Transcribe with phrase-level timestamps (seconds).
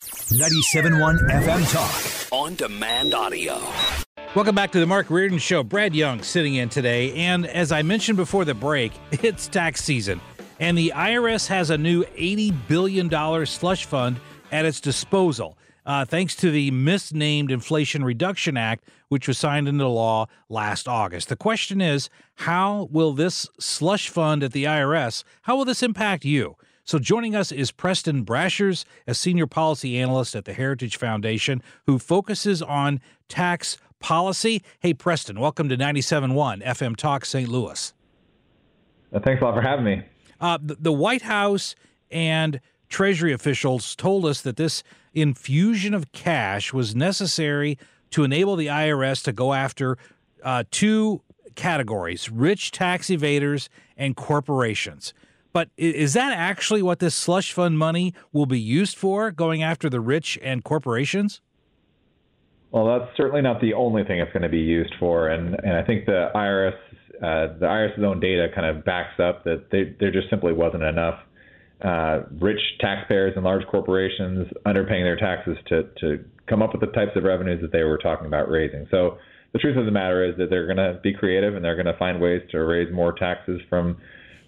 [0.00, 2.32] 97.1 FM Talk.
[2.32, 3.60] On demand audio.
[4.34, 5.62] Welcome back to the Mark Reardon Show.
[5.62, 7.12] Brad Young sitting in today.
[7.12, 10.22] And as I mentioned before the break, it's tax season.
[10.58, 14.18] And the IRS has a new $80 billion slush fund
[14.50, 19.86] at its disposal, uh, thanks to the misnamed Inflation Reduction Act, which was signed into
[19.86, 21.28] law last August.
[21.28, 26.24] The question is, how will this slush fund at the IRS, how will this impact
[26.24, 26.56] you?
[26.90, 32.00] So joining us is Preston Brashers, a senior policy analyst at the Heritage Foundation, who
[32.00, 34.64] focuses on tax policy.
[34.80, 37.48] Hey, Preston, welcome to 97.1 FM Talk St.
[37.48, 37.94] Louis.
[39.12, 40.02] Uh, Thanks a lot for having me.
[40.40, 41.76] Uh, the, the White House
[42.10, 44.82] and Treasury officials told us that this
[45.14, 47.78] infusion of cash was necessary
[48.10, 49.96] to enable the IRS to go after
[50.42, 51.22] uh, two
[51.54, 55.14] categories rich tax evaders and corporations.
[55.52, 59.90] But is that actually what this slush fund money will be used for, going after
[59.90, 61.40] the rich and corporations?
[62.70, 65.76] Well, that's certainly not the only thing it's going to be used for, and and
[65.76, 66.76] I think the IRS,
[67.16, 70.84] uh, the IRS's own data kind of backs up that they, there just simply wasn't
[70.84, 71.18] enough
[71.82, 76.94] uh, rich taxpayers and large corporations underpaying their taxes to to come up with the
[76.98, 78.86] types of revenues that they were talking about raising.
[78.90, 79.18] So
[79.52, 81.86] the truth of the matter is that they're going to be creative and they're going
[81.86, 83.96] to find ways to raise more taxes from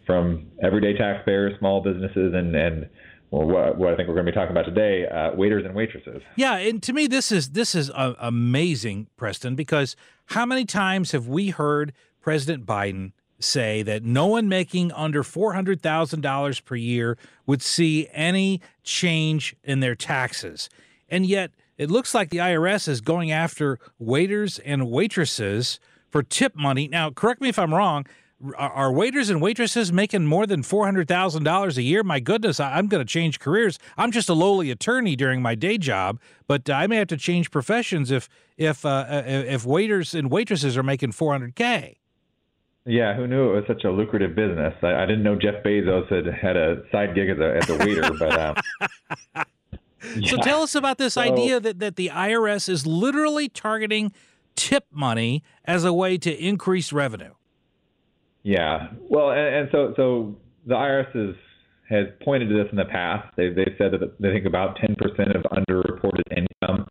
[0.07, 2.89] from everyday taxpayers, small businesses, and and
[3.31, 5.75] well, what, what I think we're going to be talking about today, uh, waiters and
[5.75, 6.23] waitresses.
[6.37, 9.97] Yeah, and to me, this is this is uh, amazing, Preston, because
[10.27, 15.55] how many times have we heard President Biden say that no one making under four
[15.55, 20.69] hundred thousand dollars per year would see any change in their taxes,
[21.09, 25.81] and yet it looks like the IRS is going after waiters and waitresses
[26.11, 26.87] for tip money.
[26.87, 28.05] Now, correct me if I'm wrong.
[28.57, 32.03] Are waiters and waitresses making more than four hundred thousand dollars a year?
[32.03, 33.79] My goodness, I- I'm going to change careers.
[33.97, 37.51] I'm just a lowly attorney during my day job, but I may have to change
[37.53, 41.99] professions if if uh, uh, if waiters and waitresses are making four hundred k.
[42.85, 44.75] Yeah, who knew it was such a lucrative business?
[44.83, 47.77] I, I didn't know Jeff Bezos had had a side gig as a as a
[47.79, 48.57] waiter, but um,
[50.27, 54.13] So tell us about this So- idea that that the IRS is literally targeting
[54.57, 57.35] tip money as a way to increase revenue.
[58.43, 60.37] Yeah, well, and, and so so
[60.67, 61.37] the IRS is,
[61.89, 63.29] has pointed to this in the past.
[63.37, 64.99] They they've said that they think about 10%
[65.37, 66.87] of underreported income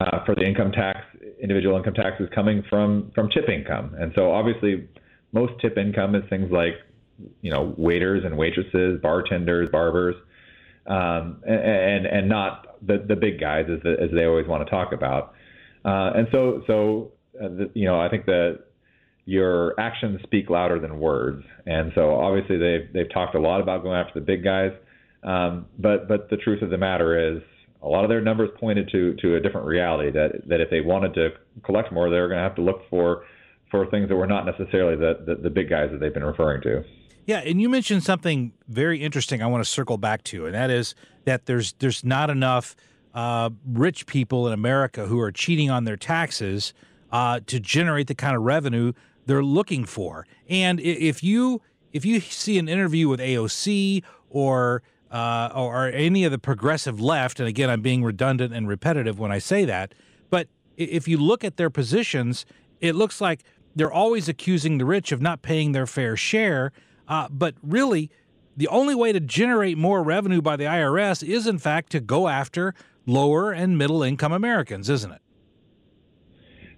[0.00, 1.00] uh, for the income tax,
[1.40, 4.88] individual income tax, is coming from from tip income, and so obviously
[5.32, 6.74] most tip income is things like
[7.42, 10.14] you know waiters and waitresses, bartenders, barbers,
[10.86, 14.92] um, and and not the the big guys as as they always want to talk
[14.92, 15.34] about.
[15.84, 18.65] Uh, and so so uh, the, you know I think that
[19.26, 21.44] your actions speak louder than words.
[21.66, 24.72] And so obviously they've they've talked a lot about going after the big guys,
[25.22, 27.42] um, but but the truth of the matter is
[27.82, 30.80] a lot of their numbers pointed to to a different reality that that if they
[30.80, 31.30] wanted to
[31.64, 33.24] collect more, they were going to have to look for
[33.70, 36.62] for things that were not necessarily the, the the big guys that they've been referring
[36.62, 36.84] to.
[37.26, 39.42] Yeah, and you mentioned something very interesting.
[39.42, 40.94] I want to circle back to, and that is
[41.24, 42.76] that there's there's not enough
[43.12, 46.72] uh, rich people in America who are cheating on their taxes
[47.10, 48.92] uh, to generate the kind of revenue
[49.26, 50.26] they're looking for.
[50.48, 51.60] And if you
[51.92, 57.38] if you see an interview with AOC or uh, or any of the progressive left,
[57.38, 59.94] and again, I'm being redundant and repetitive when I say that,
[60.30, 62.44] but if you look at their positions,
[62.80, 63.42] it looks like
[63.74, 66.72] they're always accusing the rich of not paying their fair share.
[67.08, 68.10] Uh, but really,
[68.56, 72.26] the only way to generate more revenue by the IRS is, in fact, to go
[72.26, 72.74] after
[73.06, 75.20] lower and middle income Americans, isn't it?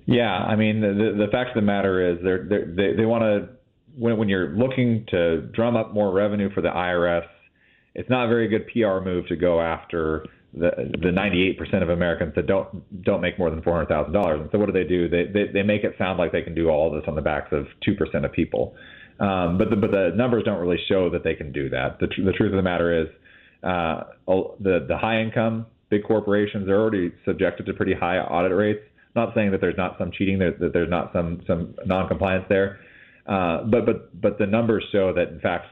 [0.08, 3.24] Yeah, I mean the the, fact of the matter is they're, they're, they they want
[3.24, 3.50] to
[3.94, 7.26] when when you're looking to drum up more revenue for the IRS,
[7.94, 10.24] it's not a very good PR move to go after
[10.54, 10.70] the
[11.02, 14.40] the 98% of Americans that don't don't make more than $400,000.
[14.40, 15.10] And so what do they do?
[15.10, 17.52] They, they they make it sound like they can do all this on the backs
[17.52, 18.74] of 2% of people.
[19.20, 21.98] Um, but the but the numbers don't really show that they can do that.
[22.00, 23.08] The tr- the truth of the matter is,
[23.62, 28.80] uh, the the high income big corporations are already subjected to pretty high audit rates.
[29.14, 32.78] Not saying that there's not some cheating, that, that there's not some some non-compliance there,
[33.26, 35.66] uh, but but but the numbers show that in fact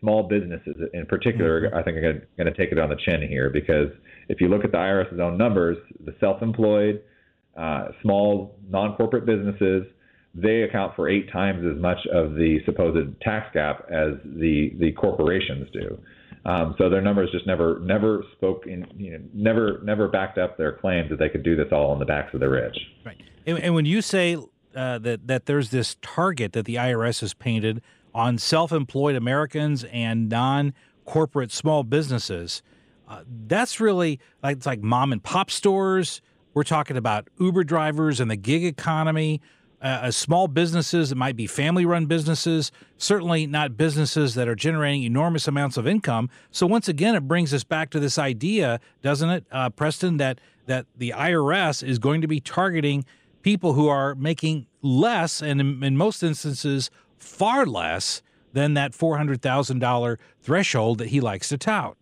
[0.00, 1.76] small businesses in particular, mm-hmm.
[1.76, 3.88] I think are going to take it on the chin here because
[4.28, 7.02] if you look at the IRS's own numbers, the self-employed,
[7.56, 9.84] uh, small non-corporate businesses,
[10.34, 14.92] they account for eight times as much of the supposed tax gap as the the
[14.92, 15.98] corporations do.
[16.44, 20.56] Um, so their numbers just never never spoke in you know never never backed up
[20.56, 22.76] their claims that they could do this all on the backs of the rich.
[23.04, 23.20] Right.
[23.46, 24.36] And, and when you say
[24.74, 27.82] uh, that that there's this target that the IRS has painted
[28.14, 32.62] on self-employed Americans and non-corporate small businesses,
[33.08, 36.20] uh, that's really like it's like mom and pop stores.
[36.54, 39.40] We're talking about Uber drivers and the gig economy
[39.80, 45.04] uh, small businesses it might be family run businesses, certainly not businesses that are generating
[45.04, 46.28] enormous amounts of income.
[46.50, 50.40] So once again, it brings us back to this idea, doesn't it, uh, Preston, that
[50.66, 53.04] that the IRS is going to be targeting
[53.42, 58.20] people who are making less, and in, in most instances, far less
[58.52, 61.96] than that four hundred thousand dollar threshold that he likes to tout.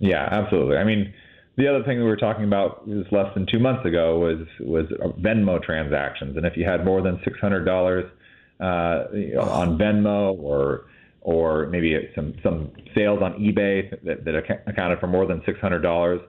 [0.00, 0.76] Yeah, absolutely.
[0.76, 1.14] I mean
[1.56, 4.86] the other thing we were talking about was less than two months ago was was
[5.20, 8.04] Venmo transactions, and if you had more than six hundred dollars
[8.60, 9.04] uh,
[9.40, 10.86] on Venmo or
[11.20, 14.34] or maybe some some sales on eBay that, that
[14.66, 16.20] accounted for more than six hundred dollars,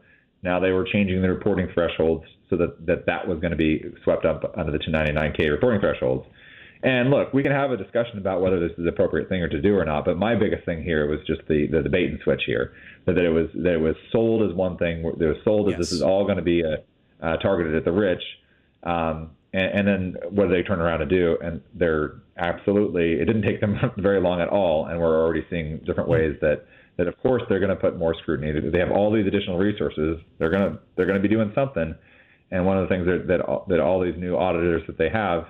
[0.44, 3.83] now they were changing the reporting thresholds so that that, that was going to be
[4.04, 6.25] swept up under the 1099-K reporting thresholds.
[6.85, 9.49] And look, we can have a discussion about whether this is the appropriate thing or
[9.49, 10.05] to do or not.
[10.05, 12.73] But my biggest thing here was just the the, the bait and switch here
[13.05, 15.01] that it was that it was sold as one thing.
[15.01, 15.79] That it was sold as yes.
[15.79, 16.83] this is all going to be a,
[17.25, 18.21] uh, targeted at the rich.
[18.83, 21.39] Um, and, and then what do they turn around and do?
[21.41, 23.13] And they're absolutely.
[23.13, 26.67] It didn't take them very long at all, and we're already seeing different ways that
[26.97, 28.69] that of course they're going to put more scrutiny.
[28.69, 30.19] They have all these additional resources.
[30.37, 31.95] They're going to they're going to be doing something.
[32.51, 35.09] And one of the things that that all, that all these new auditors that they
[35.09, 35.47] have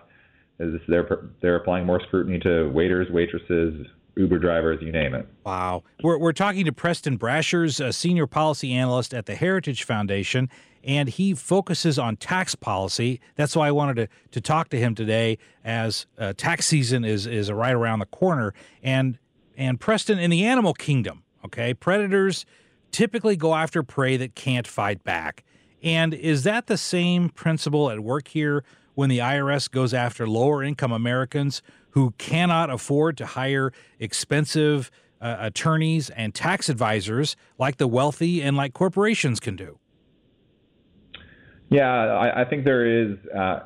[0.59, 3.85] is they're they're applying more scrutiny to waiters, waitresses,
[4.15, 5.27] Uber drivers, you name it.
[5.45, 5.83] Wow.
[6.01, 10.49] We're, we're talking to Preston Brashers, a senior policy analyst at the Heritage Foundation,
[10.83, 13.19] and he focuses on tax policy.
[13.35, 17.27] That's why I wanted to, to talk to him today as uh, tax season is,
[17.27, 18.53] is right around the corner.
[18.81, 19.17] And,
[19.57, 22.45] and Preston, in the animal kingdom, okay, predators
[22.91, 25.43] typically go after prey that can't fight back.
[25.83, 28.63] And is that the same principle at work here
[28.95, 31.61] when the IRS goes after lower income Americans
[31.91, 38.57] who cannot afford to hire expensive uh, attorneys and tax advisors like the wealthy and
[38.57, 39.79] like corporations can do.
[41.69, 43.59] Yeah, I, I think there is uh,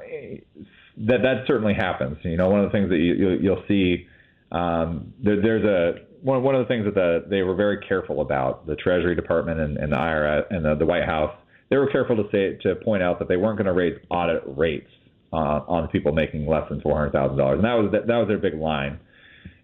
[0.97, 2.17] that that certainly happens.
[2.23, 4.07] You know, one of the things that you, you, will see
[4.51, 8.21] um, there, there's a one, one of the things that the, they were very careful
[8.21, 11.33] about the Treasury Department and, and the IRS and the, the White House.
[11.69, 14.43] They were careful to say to point out that they weren't going to raise audit
[14.45, 14.89] rates
[15.31, 18.17] uh, on people making less than four hundred thousand dollars, and that was that, that
[18.17, 18.99] was their big line.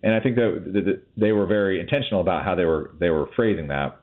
[0.03, 3.27] And I think that, that they were very intentional about how they were they were
[3.35, 3.99] phrasing that,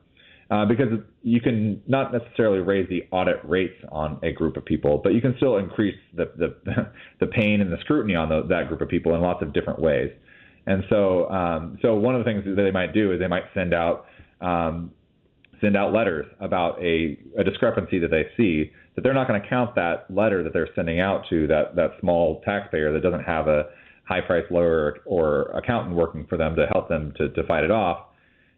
[0.50, 0.88] uh, because
[1.22, 5.20] you can not necessarily raise the audit rates on a group of people, but you
[5.20, 6.56] can still increase the the,
[7.20, 9.80] the pain and the scrutiny on the, that group of people in lots of different
[9.80, 10.10] ways.
[10.66, 13.44] And so, um, so one of the things that they might do is they might
[13.52, 14.06] send out
[14.40, 14.92] um,
[15.62, 19.48] send out letters about a, a discrepancy that they see that they're not going to
[19.48, 23.48] count that letter that they're sending out to that that small taxpayer that doesn't have
[23.48, 23.64] a
[24.04, 27.70] high price lawyer or accountant working for them to help them to, to fight it
[27.70, 28.06] off.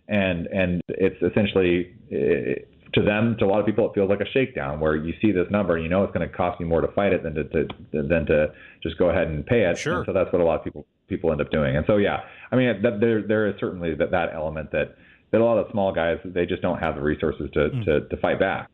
[0.08, 4.20] And and it's essentially it, to them to a lot of people it feels like
[4.20, 6.66] a shakedown where you see this number and you know it's going to cost you
[6.66, 9.78] more to fight it than to, to than to just go ahead and pay it.
[9.78, 9.98] Sure.
[9.98, 11.76] And so that's what a lot of people people end up doing.
[11.76, 12.20] And so yeah
[12.52, 14.96] i mean that, there there is certainly that that element that
[15.34, 17.84] that a lot of small guys they just don't have the resources to mm.
[17.84, 18.70] to, to fight back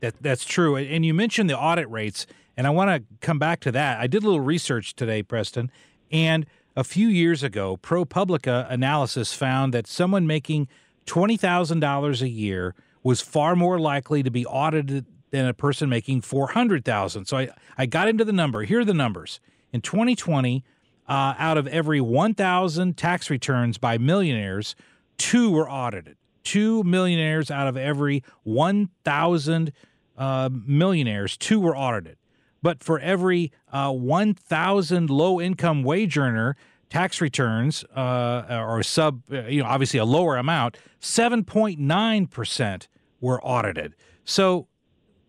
[0.00, 0.76] that that's true.
[0.76, 3.98] And you mentioned the audit rates, and I want to come back to that.
[3.98, 5.70] I did a little research today, Preston,
[6.10, 6.46] and
[6.76, 10.68] a few years ago, ProPublica analysis found that someone making
[11.06, 15.88] twenty thousand dollars a year was far more likely to be audited than a person
[15.88, 17.26] making four hundred thousand.
[17.26, 18.62] So I I got into the number.
[18.62, 19.40] Here are the numbers.
[19.70, 20.64] In 2020,
[21.08, 24.74] uh, out of every 1,000 tax returns by millionaires,
[25.18, 26.16] two were audited.
[26.44, 29.72] Two millionaires out of every 1,000
[30.16, 32.16] uh, millionaires, two were audited.
[32.62, 36.56] But for every uh, 1,000 low income wage earner,
[36.90, 42.86] tax returns uh, or sub, uh, you know, obviously a lower amount, 7.9%
[43.20, 43.94] were audited.
[44.24, 44.68] So,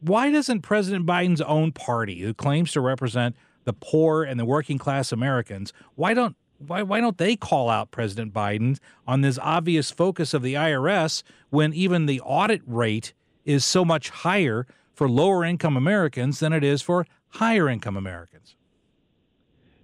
[0.01, 4.77] why doesn't President Biden's own party, who claims to represent the poor and the working
[4.77, 9.91] class Americans, why don't why why don't they call out President Biden on this obvious
[9.91, 13.13] focus of the IRS when even the audit rate
[13.45, 18.55] is so much higher for lower income Americans than it is for higher income Americans?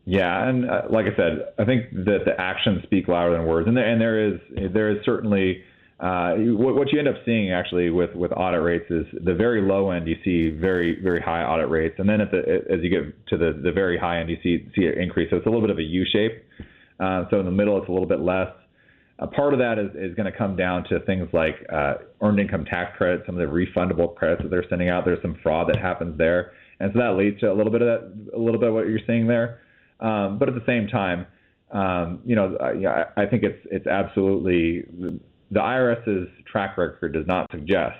[0.05, 3.67] Yeah, and uh, like I said, I think that the actions speak louder than words,
[3.67, 4.39] and there, and there is
[4.72, 5.63] there is certainly
[5.99, 9.61] uh, what, what you end up seeing actually with with audit rates is the very
[9.61, 12.89] low end you see very very high audit rates, and then at the as you
[12.89, 15.29] get to the the very high end you see see it increase.
[15.29, 16.43] So it's a little bit of a U shape.
[16.99, 18.49] Uh, so in the middle it's a little bit less.
[19.19, 22.41] A part of that is, is going to come down to things like uh, earned
[22.41, 25.05] income tax credits, some of the refundable credits that they're sending out.
[25.05, 27.87] There's some fraud that happens there, and so that leads to a little bit of
[27.87, 29.61] that, a little bit of what you're seeing there.
[30.01, 31.25] Um, but at the same time,
[31.71, 34.83] um, you know, I, I think it's it's absolutely
[35.51, 37.97] the IRS's track record does not suggest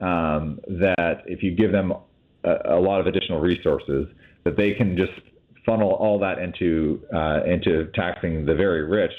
[0.00, 1.92] um, that if you give them
[2.44, 4.06] a, a, lot of additional resources,
[4.44, 5.12] that they can just
[5.66, 9.12] funnel all that into uh, into taxing the very rich.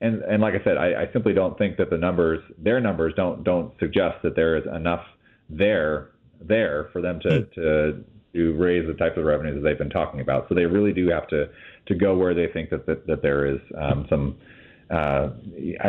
[0.00, 3.14] And and like I said, I, I simply don't think that the numbers, their numbers,
[3.16, 5.04] don't don't suggest that there is enough
[5.48, 6.10] there
[6.40, 10.20] there for them to to to raise the types of revenues that they've been talking
[10.20, 10.46] about.
[10.48, 11.48] So they really do have to
[11.86, 14.36] to go where they think that that, that there is um, some
[14.90, 15.30] uh,
[15.80, 15.88] I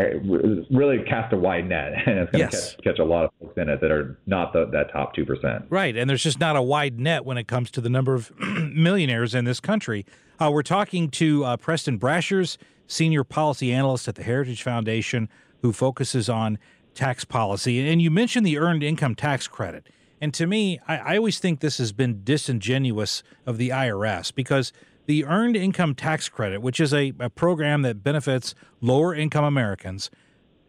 [0.69, 2.75] really cast a wide net, and it's going to yes.
[2.75, 5.25] catch, catch, a lot of folks in it that are not the, that top two
[5.25, 5.65] percent.
[5.69, 8.31] Right, and there's just not a wide net when it comes to the number of
[8.39, 10.05] millionaires in this country.
[10.39, 15.29] Uh, we're talking to uh, Preston Brashers, senior policy analyst at the Heritage Foundation,
[15.61, 16.57] who focuses on
[16.93, 17.87] tax policy.
[17.87, 19.87] And you mentioned the earned income tax credit,
[20.19, 24.73] and to me, I, I always think this has been disingenuous of the IRS because
[25.09, 30.11] the Earned Income Tax Credit, which is a, a program that benefits lower income Americans,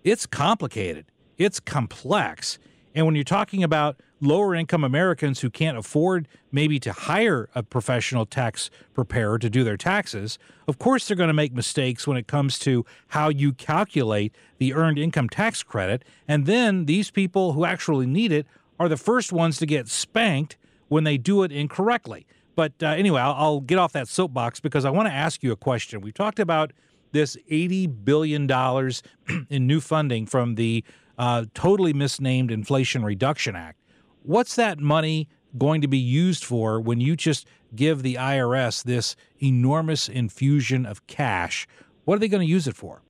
[0.03, 1.05] it's complicated,
[1.37, 2.59] it's complex.
[2.95, 7.63] And when you're talking about lower income Americans who can't afford maybe to hire a
[7.63, 12.17] professional tax preparer to do their taxes, of course they're going to make mistakes when
[12.17, 16.03] it comes to how you calculate the earned income tax credit.
[16.27, 18.47] And then these people who actually need it
[18.79, 20.57] are the first ones to get spanked
[20.89, 22.27] when they do it incorrectly.
[22.61, 25.51] But uh, anyway, I'll, I'll, get off that soapbox because I want to ask you
[25.51, 26.03] a question.
[26.03, 26.75] We've talked about
[27.13, 28.47] this $80 billion
[29.49, 30.85] in new funding from the
[31.17, 33.81] uh, totally misnamed Inflation Reduction Act.
[34.25, 35.27] What's that money
[35.57, 41.07] going to be used for when you just give the IRS this enormous infusion of
[41.07, 41.67] cash?
[42.05, 43.01] What are they going to use it for?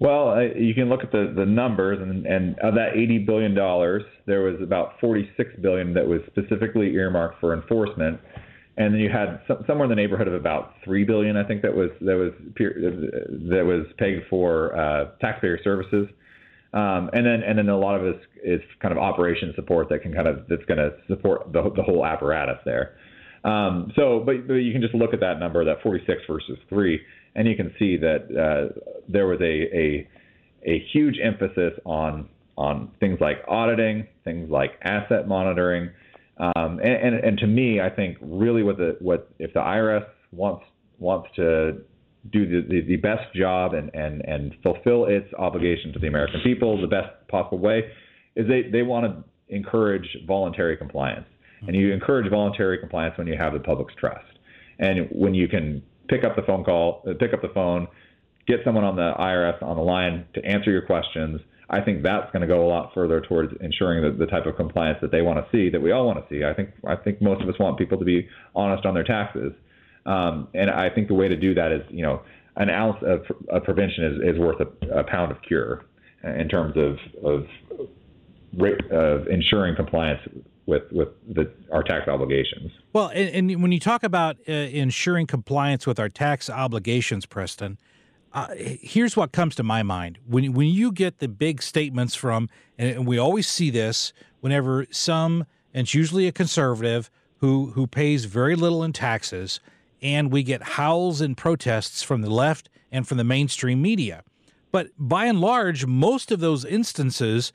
[0.00, 3.54] Well, uh, you can look at the, the numbers, and, and of that $80 billion,
[4.26, 8.18] there was about 46 billion that was specifically earmarked for enforcement.
[8.78, 11.60] And then you had some, somewhere in the neighborhood of about three billion, I think
[11.62, 16.08] that was that was that was paid for uh, taxpayer services,
[16.72, 19.90] um, and then and then a lot of it is, is kind of operation support
[19.90, 22.96] that can kind of that's going to support the the whole apparatus there.
[23.44, 27.00] Um, so, but, but you can just look at that number, that 46 versus three
[27.34, 30.08] and you can see that uh, there was a, a
[30.66, 35.90] a huge emphasis on on things like auditing, things like asset monitoring,
[36.38, 40.06] um, and, and, and to me, I think really what the what if the IRS
[40.32, 40.64] wants
[40.98, 41.82] wants to
[42.30, 46.40] do the, the, the best job and, and, and fulfill its obligation to the American
[46.44, 47.84] people the best possible way,
[48.36, 51.26] is they, they want to encourage voluntary compliance.
[51.66, 54.24] And you encourage voluntary compliance when you have the public's trust.
[54.78, 57.88] And when you can pick up the phone call, uh, pick up the phone,
[58.46, 61.40] get someone on the IRS on the line to answer your questions.
[61.70, 64.56] I think that's going to go a lot further towards ensuring that the type of
[64.56, 66.44] compliance that they want to see, that we all want to see.
[66.44, 69.52] I think I think most of us want people to be honest on their taxes,
[70.04, 72.22] um, and I think the way to do that is, you know,
[72.56, 75.84] an ounce of, of prevention is, is worth a, a pound of cure
[76.24, 77.46] in terms of of,
[78.90, 80.20] of ensuring compliance
[80.70, 82.72] with with the, our tax obligations.
[82.92, 87.76] Well, and, and when you talk about uh, ensuring compliance with our tax obligations, Preston,
[88.32, 92.48] uh, here's what comes to my mind when when you get the big statements from,
[92.78, 98.24] and we always see this whenever some, and it's usually a conservative who who pays
[98.24, 99.60] very little in taxes,
[100.00, 104.22] and we get howls and protests from the left and from the mainstream media.
[104.72, 107.52] But by and large, most of those instances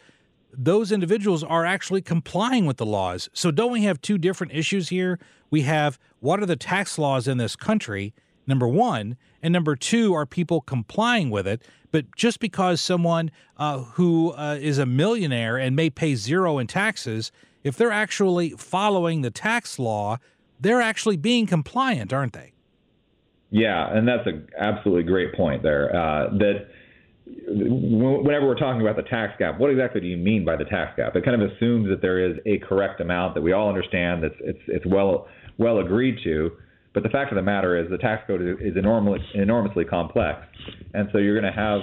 [0.57, 3.29] those individuals are actually complying with the laws.
[3.33, 5.19] So, don't we have two different issues here?
[5.49, 8.13] We have what are the tax laws in this country,
[8.47, 11.61] number one, and number two, are people complying with it?
[11.91, 16.67] But just because someone uh, who uh, is a millionaire and may pay zero in
[16.67, 17.31] taxes,
[17.63, 20.17] if they're actually following the tax law,
[20.59, 22.53] they're actually being compliant, aren't they?
[23.51, 25.95] Yeah, and that's an absolutely great point there.
[25.95, 26.67] Uh, that
[27.27, 30.95] whenever we're talking about the tax gap, what exactly do you mean by the tax
[30.95, 31.15] gap?
[31.15, 34.35] It kind of assumes that there is a correct amount that we all understand that's
[34.41, 35.27] it's it's well
[35.57, 36.51] well agreed to.
[36.93, 40.39] But the fact of the matter is, the tax code is, enormously enormously complex,
[40.93, 41.81] and so you're going to have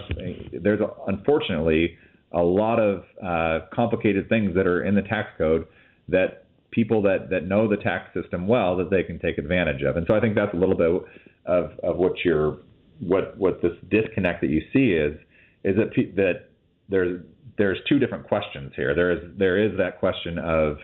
[0.62, 1.96] there's unfortunately
[2.32, 5.66] a lot of uh, complicated things that are in the tax code
[6.08, 9.96] that people that that know the tax system well that they can take advantage of.
[9.96, 11.02] And so I think that's a little bit
[11.46, 12.58] of of what you're
[13.00, 15.18] what what this disconnect that you see is
[15.64, 16.48] is that that
[16.88, 17.20] there's
[17.58, 18.94] there's two different questions here.
[18.94, 20.76] There is there is that question of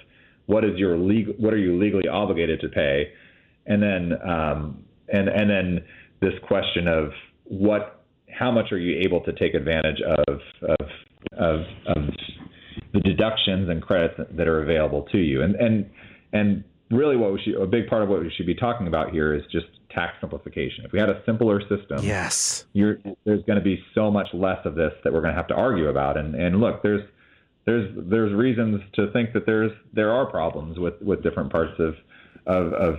[0.46, 3.12] what is your legal what are you legally obligated to pay,
[3.66, 5.84] and then um, and and then
[6.20, 7.10] this question of
[7.44, 10.86] what how much are you able to take advantage of of
[11.32, 12.04] of, of
[12.92, 15.90] the deductions and credits that are available to you, and and
[16.32, 19.10] and really what we should a big part of what we should be talking about
[19.10, 19.66] here is just
[19.98, 20.84] tax simplification.
[20.84, 24.74] If we had a simpler system, yes, there's going to be so much less of
[24.74, 26.16] this that we're going to have to argue about.
[26.16, 27.02] And and look, there's
[27.66, 31.94] there's there's reasons to think that there's there are problems with with different parts of
[32.46, 32.94] of, of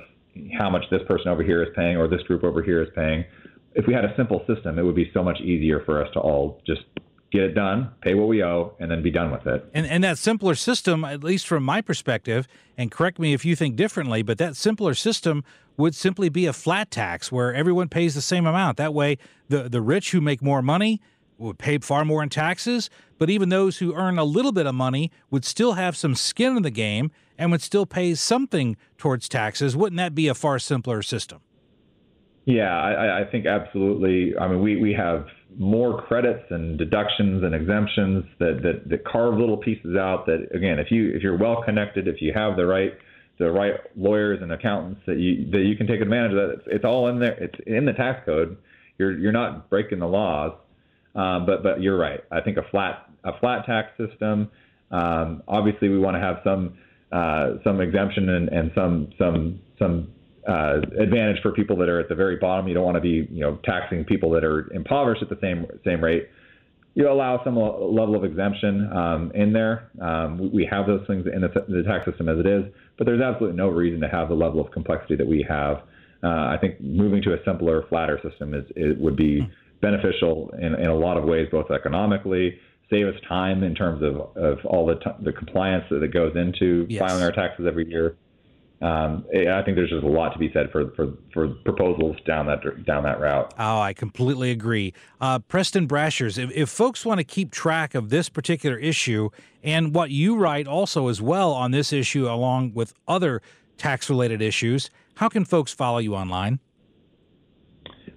[0.57, 3.25] how much this person over here is paying or this group over here is paying.
[3.75, 6.19] If we had a simple system, it would be so much easier for us to
[6.19, 6.81] all just
[7.31, 9.69] get it done, pay what we owe, and then be done with it.
[9.73, 13.55] And and that simpler system, at least from my perspective, and correct me if you
[13.55, 15.43] think differently, but that simpler system
[15.77, 18.77] would simply be a flat tax where everyone pays the same amount.
[18.77, 19.17] That way,
[19.47, 21.01] the the rich who make more money
[21.37, 24.75] would pay far more in taxes, but even those who earn a little bit of
[24.75, 29.29] money would still have some skin in the game and would still pay something towards
[29.29, 29.75] taxes.
[29.75, 31.39] Wouldn't that be a far simpler system?
[32.49, 34.35] Yeah, I, I think absolutely.
[34.35, 39.37] I mean, we, we have more credits and deductions and exemptions that, that, that carve
[39.37, 42.65] little pieces out that again if you if you're well connected if you have the
[42.65, 42.93] right
[43.39, 46.63] the right lawyers and accountants that you that you can take advantage of that it's,
[46.67, 47.33] it's all in there.
[47.33, 48.57] It's in the tax code.
[48.97, 50.53] You're you're not breaking the laws.
[51.13, 52.21] Um, but but you're right.
[52.31, 54.49] I think a flat a flat tax system
[54.89, 56.77] um, obviously we want to have some
[57.11, 60.13] uh, some exemption and, and some some some
[60.49, 62.67] uh, advantage for people that are at the very bottom.
[62.67, 65.67] You don't want to be, you know, taxing people that are impoverished at the same
[65.85, 66.27] same rate.
[66.95, 69.91] You allow some level of exemption um, in there.
[70.01, 72.63] Um, we, we, have those things in the, the, tax system as it is,
[72.97, 75.83] but there's absolutely no reason to have the level of complexity that we have.
[76.23, 79.47] Uh, I think moving to a simpler, flatter system is it would be
[79.81, 82.59] beneficial in, in a lot of ways, both economically,
[82.89, 86.87] save us time in terms of, of all the, t- the compliance that goes into
[86.89, 86.99] yes.
[86.99, 88.17] filing our taxes every year
[88.81, 92.45] um, I think there's just a lot to be said for, for, for proposals down
[92.45, 93.53] that down that route.
[93.59, 94.93] Oh, I completely agree.
[95.19, 99.31] Uh, Preston Brashers, if, if folks want to keep track of this particular issue
[99.63, 103.41] and what you write also as well on this issue, along with other
[103.77, 106.59] tax related issues, how can folks follow you online?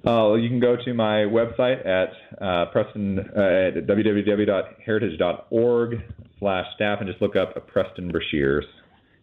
[0.06, 6.02] Uh, you can go to my website at uh, Preston uh, at www.heritage.org
[6.38, 8.62] slash staff and just look up Preston Brashers.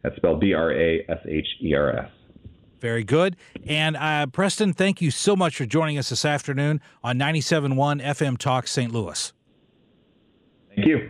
[0.02, 2.12] That's spelled B R A S H E R S.
[2.80, 3.36] Very good.
[3.68, 8.38] And uh, Preston, thank you so much for joining us this afternoon on 97.1 FM
[8.38, 8.92] Talk St.
[8.92, 9.34] Louis.
[10.76, 11.10] Thank you.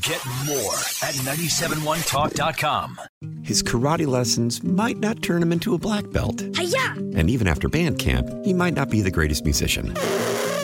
[0.00, 3.00] Get more at 971talk.com.
[3.42, 6.42] His karate lessons might not turn him into a black belt.
[6.56, 6.94] Hi-ya!
[7.16, 9.94] And even after band camp, he might not be the greatest musician.